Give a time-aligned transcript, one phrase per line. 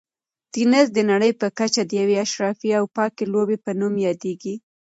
[0.53, 4.55] تېنس د نړۍ په کچه د یوې اشرافي او پاکې لوبې په نوم یادیږي.